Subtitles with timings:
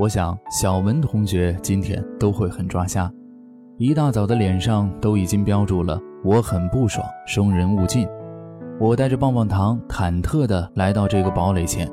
[0.00, 3.12] 我想小文同学今天都会很抓瞎，
[3.76, 8.08] 一大早的脸上都已经标注了“我很不爽，生人勿近”。
[8.80, 11.86] 我带着棒棒糖，忐忑地来到这个堡垒前，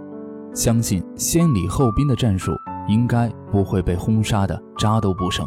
[0.53, 2.53] 相信先礼后兵的战术
[2.87, 5.45] 应该不会被轰杀的渣都不剩。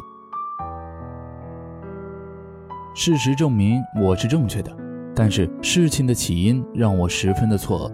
[2.94, 4.70] 事实证明我是正确的，
[5.14, 7.92] 但是事情的起因让我十分的错愕。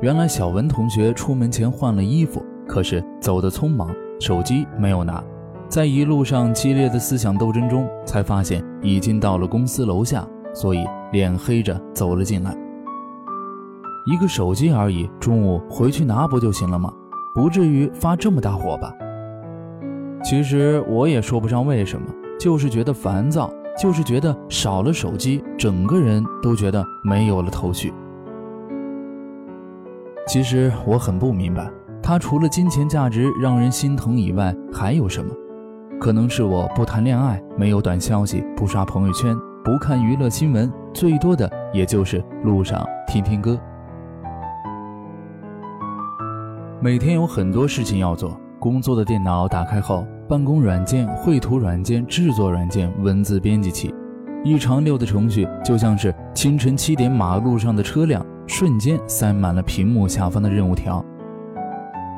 [0.00, 5.22] 原来小文同学出门前换了衣服，可是走得匆忙，手机没有拿，
[5.68, 12.56] 在一路上激烈的思想斗争中，才发现已经到了公司楼下，所以脸黑着走了进来。
[14.06, 16.92] 一个手机而已，中午回去拿不就行了吗？
[17.34, 18.92] 不至于发这么大火吧？
[20.22, 22.06] 其实我也说不上为什么。
[22.38, 27.90] 就是觉得烦躁，就是觉得少了手机，整个人都觉得没有了头绪。
[30.26, 31.70] 其实我很不明白，
[32.06, 35.34] 他除了金钱价值让人心疼以外，还有什么？
[35.98, 43.58] 可能是我不谈恋爱，没有短消息，不刷朋友圈，不看娱乐新闻，最多的也就是路上听听歌。
[46.80, 50.06] 每天有很多事情要做，工作的电脑打开后。
[50.28, 53.92] 办公软件、绘图软件、制作软件、文字编辑器，
[54.44, 61.04] 一长溜的程序就像是清晨七点马路上的车辆，瞬间塞满了屏幕下方的任务条。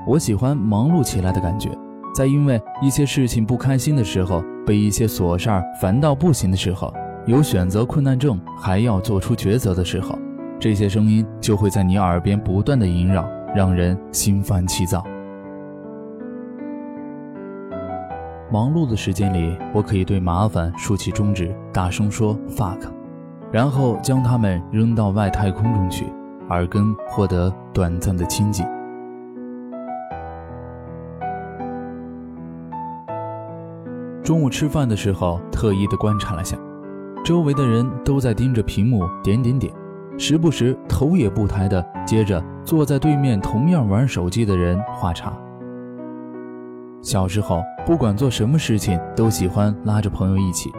[0.08, 1.68] 我喜欢忙碌起来的感觉，
[2.14, 6.90] 在因为一些事情不开心的时候，被一些琐事儿烦到不行的时候，
[7.26, 10.18] 有选择困难症还要做出抉择的时候，
[10.58, 15.04] 这些声音就会在你耳边不断的萦绕，让人心烦气躁。
[18.50, 22.80] 忙碌的时间里，我可以对麻烦竖起中指，大声说 “fuck”，
[23.52, 26.06] 然后将它们扔到外太空中去，
[26.48, 28.64] 耳根获得短暂的清静。
[34.28, 36.54] 中午吃饭的时候，特意的观察了下，
[37.24, 39.72] 周围的人都在盯着屏幕点点点，
[40.18, 45.32] 时不时头也不抬的接着坐在对面同样玩手机的人话茬。
[47.00, 50.70] 小时候，不管做什么事情，都喜欢拉着朋友一起，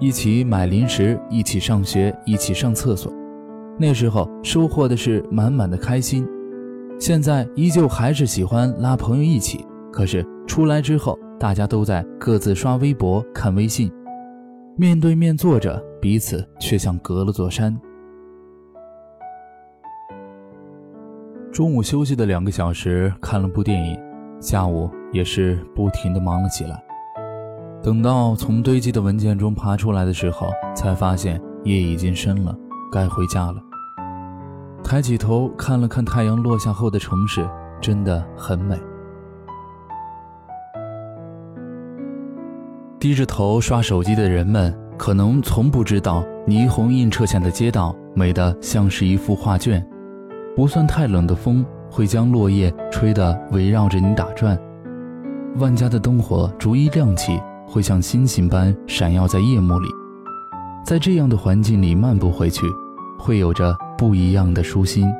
[0.00, 3.12] 一起买零食，一起上学，一起上厕所。
[3.76, 6.26] 那时候收获的是满满的开心。
[6.98, 9.62] 现在依旧还是喜欢拉朋友一起，
[9.92, 13.92] 可是出来之后，大家都在各自刷微博、看微信，
[14.76, 17.78] 面对面坐着，彼此却像隔了座山。
[21.52, 23.98] 中午休息的两个小时，看了部电影，
[24.40, 24.90] 下午。
[25.10, 26.84] 也是不停的忙了起来。
[27.82, 32.54] 等到从堆积的文件中爬出来的时候，才发现夜已经深了，
[32.92, 33.54] 该回家了。
[34.84, 37.48] 抬起头看了看太阳落下后的城市，
[37.80, 38.78] 真的很美。
[43.08, 49.82] 低着头刷手机的人们，可能从不知道霓虹映彻下的街道美得像是一幅画卷。
[50.54, 54.58] 不算太冷的风会将落叶吹得围绕着你打转。
[55.56, 59.88] 万家的灯火逐一亮起，会像星星般闪耀在夜幕里。
[60.84, 62.66] 在这样的环境里漫步回去，
[63.18, 65.10] 会有着不一样的舒心。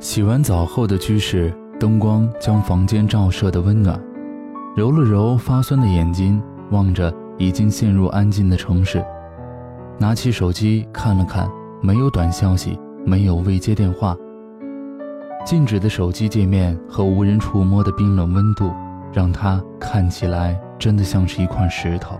[0.00, 4.00] 洗完澡后的居室，灯光将房间照射的温暖。
[4.76, 6.38] 揉了揉发酸的眼睛，
[6.70, 9.02] 望着已经陷入安静的城市，
[9.98, 11.48] 拿起手机看了看，
[11.80, 14.14] 没有短消息，没有未接电话。
[15.46, 18.70] 静止的手机界面和无人触摸的冰冷温度，
[19.14, 22.14] 让它看起来真的像是一块石头。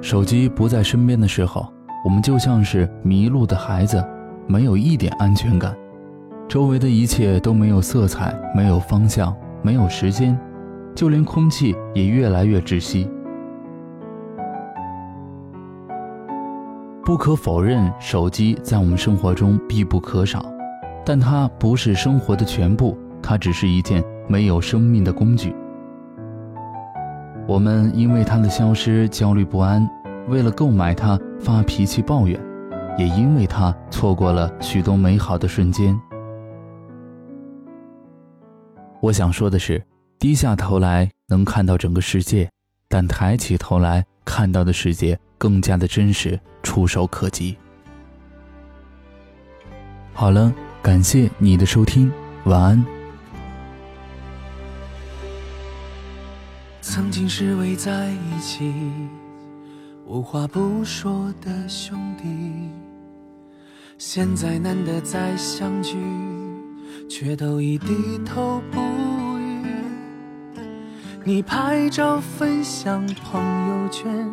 [0.00, 1.70] 手机不在身边的时候，
[2.06, 4.02] 我们就像是迷路的孩子，
[4.46, 5.76] 没有一点安全感，
[6.48, 10.36] 周围的一切都没有色彩，没有方向，没有时间，
[10.94, 13.06] 就连空气也越来越窒息。
[17.04, 20.42] 不可否认，手机在我们生活中必不可少，
[21.04, 25.54] 但它不是生活的全部，它只是一件没有生命的工具。
[27.46, 29.86] 我们因为它的消失焦虑不安，
[30.28, 32.40] 为了购买它发脾气抱怨，
[32.96, 35.94] 也因为它错过了许多美好的瞬间。
[39.00, 39.82] 我想说的是，
[40.18, 42.50] 低下头来能看到整个世界，
[42.88, 45.18] 但抬起头来看到的世界。
[45.38, 47.56] 更加的真实，触手可及。
[50.12, 50.52] 好了，
[50.82, 52.10] 感谢你的收听，
[52.42, 52.84] 晚安。
[56.80, 58.74] 曾经是围在一起，
[60.04, 62.24] 无话不说的兄弟。
[63.96, 65.96] 现在难得再相聚，
[67.08, 68.87] 却都已低头不。
[71.28, 73.38] 你拍照分享朋
[73.68, 74.26] 友圈，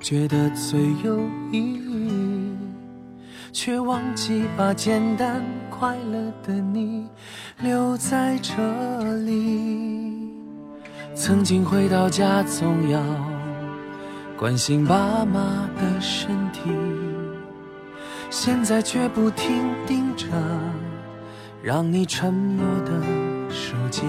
[0.00, 1.20] 觉得最有
[1.52, 2.56] 意义，
[3.52, 7.06] 却忘记把简单快乐的你
[7.60, 8.54] 留在这
[9.26, 10.32] 里。
[11.14, 12.98] 曾经回到家总要
[14.34, 16.70] 关心爸妈的身体。
[18.30, 20.26] 现在却不停盯着
[21.62, 23.02] 让你沉默的
[23.50, 24.06] 手机，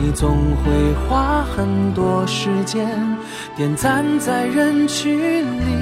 [0.00, 2.86] 你总会花很多时间
[3.56, 5.74] 点赞在人群里，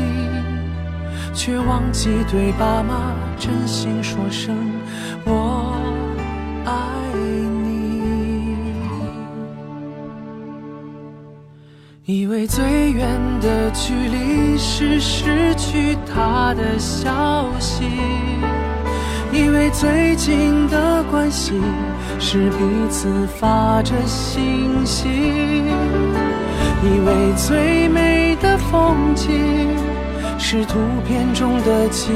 [1.35, 4.57] 却忘记对爸妈真心说声
[5.27, 5.77] 我
[6.65, 6.73] 爱
[7.63, 8.57] 你。
[12.07, 17.85] 以为最远的距离是失去他的消息，
[19.33, 21.61] 以为最近的关系
[22.19, 22.57] 是彼
[22.89, 25.09] 此发着信息，
[26.83, 29.77] 以为最美的风景
[30.39, 32.13] 是图片中的记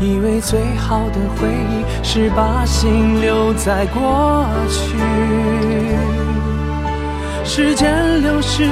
[0.00, 4.96] 忆，以为最好的回忆是把心留在过去。
[7.44, 8.68] 时间流逝，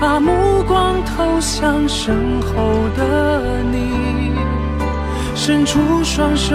[0.00, 0.32] 把目
[0.66, 2.52] 光投向身后
[2.96, 3.78] 的你，
[5.48, 6.54] 伸出双手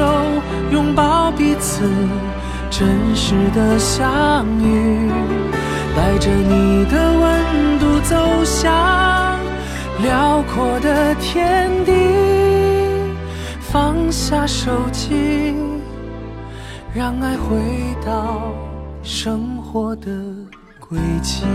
[0.72, 1.90] 拥抱彼此，
[2.70, 5.10] 真实的相遇，
[5.96, 9.40] 带着你的温度走向
[10.04, 11.92] 辽阔的天地，
[13.62, 15.56] 放下手机，
[16.94, 17.58] 让爱回
[18.06, 18.54] 到
[19.02, 20.12] 生活的。
[20.88, 21.46] 轨迹。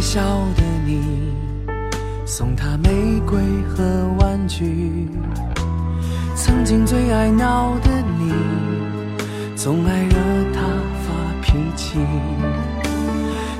[0.00, 0.18] 爱笑
[0.56, 1.02] 的你，
[2.24, 3.38] 送他玫瑰
[3.68, 3.84] 和
[4.18, 4.64] 玩具；
[6.34, 8.32] 曾经最爱闹的你，
[9.54, 10.16] 总爱惹
[10.54, 10.62] 他
[11.04, 11.12] 发。
[11.42, 11.98] 脾气，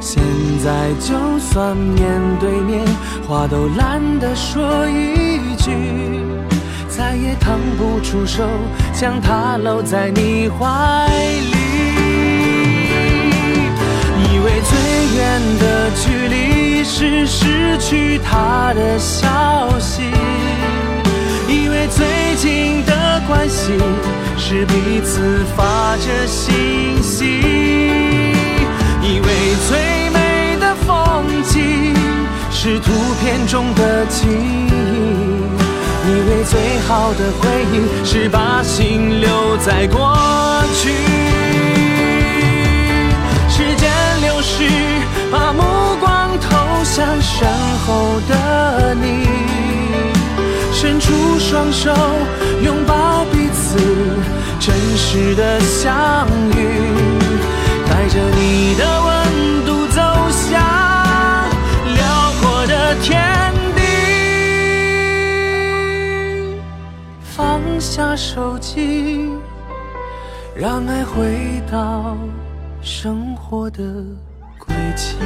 [0.01, 0.23] 现
[0.65, 2.11] 在就算面
[2.41, 2.87] 对面，
[3.29, 5.71] 话都懒得说一句，
[6.89, 8.49] 再也腾不出手
[8.95, 11.07] 将他搂在你怀
[11.53, 11.60] 里。
[17.27, 20.03] 失去他的消息，
[21.49, 23.73] 以为最近的关系。
[24.43, 27.25] 是彼此发着信息，
[29.01, 29.27] 以为
[29.69, 31.95] 最美的风景
[32.51, 32.91] 是图
[33.21, 34.67] 片中的记忆，
[36.09, 36.59] 以为最
[36.89, 40.17] 好的回忆是把心留在过
[40.75, 40.91] 去。
[43.49, 43.89] 时间
[44.23, 44.65] 流逝，
[45.31, 45.65] 把梦
[48.29, 49.27] 的你，
[50.73, 51.93] 伸出双手
[52.63, 53.79] 拥抱彼此。
[54.59, 56.59] 真实的相遇，
[57.89, 60.61] 带着你的温度走向
[61.95, 63.81] 辽阔的天地。
[67.23, 69.31] 放下手机，
[70.55, 72.19] 让爱回到
[72.83, 73.83] 生活的
[74.59, 75.17] 轨迹。